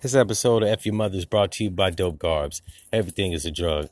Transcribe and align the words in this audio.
This 0.00 0.14
episode 0.14 0.62
of 0.62 0.68
F 0.68 0.86
Your 0.86 0.94
Mother 0.94 1.18
is 1.18 1.24
brought 1.24 1.50
to 1.52 1.64
you 1.64 1.70
by 1.70 1.90
Dope 1.90 2.18
Garbs. 2.18 2.62
Everything 2.92 3.32
is 3.32 3.44
a 3.44 3.50
drug. 3.50 3.88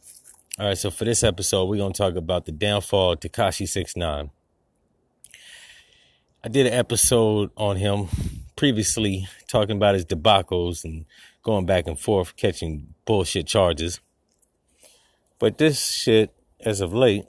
All 0.56 0.68
right, 0.68 0.78
so 0.78 0.88
for 0.88 1.04
this 1.04 1.24
episode, 1.24 1.64
we're 1.64 1.78
going 1.78 1.92
to 1.92 1.98
talk 1.98 2.14
about 2.14 2.44
the 2.44 2.52
downfall 2.52 3.14
of 3.14 3.18
Tekashi 3.18 3.66
69. 3.66 4.30
I 6.44 6.48
did 6.48 6.68
an 6.68 6.74
episode 6.74 7.50
on 7.56 7.78
him 7.78 8.06
previously 8.54 9.26
talking 9.48 9.78
about 9.78 9.96
his 9.96 10.04
debacles 10.04 10.84
and 10.84 11.06
going 11.42 11.66
back 11.66 11.88
and 11.88 11.98
forth 11.98 12.36
catching 12.36 12.94
bullshit 13.04 13.48
charges. 13.48 13.98
But 15.40 15.58
this 15.58 15.90
shit, 15.90 16.32
as 16.60 16.80
of 16.80 16.94
late, 16.94 17.24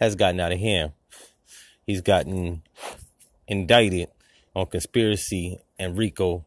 has 0.00 0.14
gotten 0.14 0.40
out 0.40 0.52
of 0.52 0.60
hand. 0.60 0.92
He's 1.86 2.00
gotten 2.00 2.62
indicted 3.46 4.08
on 4.54 4.64
conspiracy 4.64 5.60
and 5.78 5.96
RICO 5.96 6.44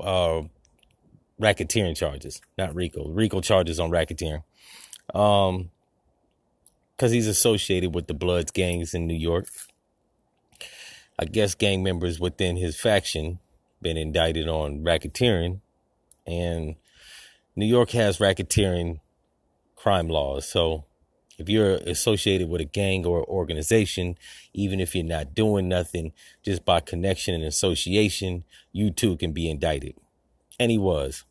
uh, 0.00 0.42
racketeering 1.40 1.96
charges. 1.96 2.40
Not 2.58 2.74
RICO, 2.74 3.08
RICO 3.08 3.40
charges 3.40 3.78
on 3.78 3.90
racketeering. 3.90 4.42
Um, 5.14 5.70
because 6.96 7.12
he's 7.12 7.26
associated 7.28 7.94
with 7.94 8.06
the 8.06 8.14
Bloods 8.14 8.50
gangs 8.50 8.94
in 8.94 9.06
New 9.06 9.14
York. 9.14 9.48
I 11.18 11.26
guess 11.26 11.54
gang 11.54 11.82
members 11.82 12.18
within 12.18 12.56
his 12.56 12.78
faction 12.78 13.38
been 13.82 13.96
indicted 13.96 14.48
on 14.48 14.82
racketeering, 14.82 15.60
and 16.26 16.76
New 17.54 17.66
York 17.66 17.90
has 17.90 18.18
racketeering 18.18 19.00
crime 19.76 20.08
laws. 20.08 20.48
So 20.48 20.84
if 21.38 21.48
you're 21.48 21.74
associated 21.74 22.48
with 22.48 22.60
a 22.60 22.64
gang 22.64 23.04
or 23.04 23.24
organization, 23.24 24.16
even 24.54 24.80
if 24.80 24.94
you're 24.94 25.04
not 25.04 25.34
doing 25.34 25.68
nothing, 25.68 26.12
just 26.42 26.64
by 26.64 26.80
connection 26.80 27.34
and 27.34 27.44
association, 27.44 28.44
you 28.72 28.90
too 28.90 29.16
can 29.16 29.32
be 29.32 29.50
indicted. 29.50 29.94
And 30.58 30.70
he 30.70 30.78
was. 30.78 31.24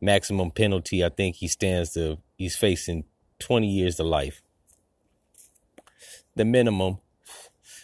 Maximum 0.00 0.50
penalty, 0.50 1.04
I 1.04 1.10
think 1.10 1.36
he 1.36 1.48
stands 1.48 1.92
to, 1.92 2.18
he's 2.36 2.56
facing 2.56 3.04
20 3.38 3.66
years 3.66 3.96
to 3.96 4.04
life. 4.04 4.42
The 6.36 6.44
minimum 6.44 6.98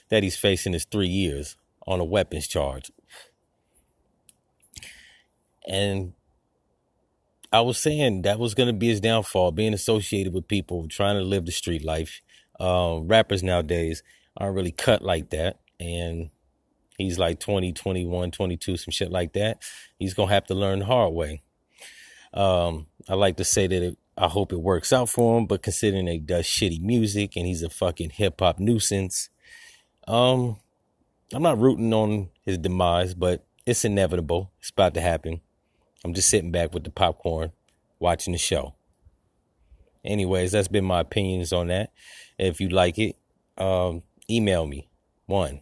that 0.08 0.22
he's 0.22 0.36
facing 0.36 0.74
is 0.74 0.84
three 0.84 1.08
years 1.08 1.56
on 1.86 2.00
a 2.00 2.04
weapons 2.04 2.46
charge. 2.48 2.90
And 5.66 6.14
I 7.52 7.62
was 7.62 7.78
saying 7.78 8.22
that 8.22 8.38
was 8.38 8.54
going 8.54 8.68
to 8.68 8.72
be 8.72 8.88
his 8.88 9.00
downfall, 9.00 9.52
being 9.52 9.74
associated 9.74 10.32
with 10.32 10.46
people 10.46 10.86
trying 10.88 11.16
to 11.16 11.22
live 11.22 11.46
the 11.46 11.52
street 11.52 11.84
life. 11.84 12.20
Uh, 12.58 13.00
rappers 13.02 13.42
nowadays 13.42 14.02
aren't 14.36 14.54
really 14.54 14.70
cut 14.70 15.02
like 15.02 15.30
that. 15.30 15.58
And 15.80 16.30
he's 16.96 17.18
like 17.18 17.40
20, 17.40 17.72
21, 17.72 18.30
22, 18.30 18.76
some 18.76 18.92
shit 18.92 19.10
like 19.10 19.32
that. 19.32 19.62
He's 19.98 20.14
going 20.14 20.28
to 20.28 20.34
have 20.34 20.46
to 20.46 20.54
learn 20.54 20.80
the 20.80 20.84
hard 20.84 21.12
way. 21.12 21.42
Um, 22.32 22.86
I 23.08 23.14
like 23.14 23.36
to 23.38 23.44
say 23.44 23.66
that 23.66 23.82
it, 23.82 23.98
I 24.16 24.28
hope 24.28 24.52
it 24.52 24.60
works 24.60 24.92
out 24.92 25.08
for 25.08 25.38
him, 25.38 25.46
but 25.46 25.62
considering 25.62 26.06
he 26.06 26.18
does 26.18 26.44
shitty 26.44 26.80
music 26.80 27.36
and 27.36 27.46
he's 27.46 27.62
a 27.62 27.70
fucking 27.70 28.10
hip 28.10 28.38
hop 28.38 28.60
nuisance, 28.60 29.30
um, 30.06 30.56
I'm 31.32 31.42
not 31.42 31.58
rooting 31.58 31.92
on 31.92 32.28
his 32.42 32.58
demise, 32.58 33.14
but 33.14 33.44
it's 33.66 33.84
inevitable. 33.84 34.52
It's 34.60 34.70
about 34.70 34.94
to 34.94 35.00
happen. 35.00 35.40
I'm 36.04 36.14
just 36.14 36.28
sitting 36.28 36.50
back 36.50 36.72
with 36.72 36.84
the 36.84 36.90
popcorn 36.90 37.52
watching 37.98 38.32
the 38.32 38.38
show. 38.38 38.74
Anyways, 40.04 40.52
that's 40.52 40.68
been 40.68 40.84
my 40.84 41.00
opinions 41.00 41.52
on 41.52 41.68
that. 41.68 41.92
If 42.38 42.60
you 42.60 42.68
like 42.70 42.98
it, 42.98 43.16
um, 43.58 44.02
email 44.30 44.66
me. 44.66 44.88
One. 45.26 45.60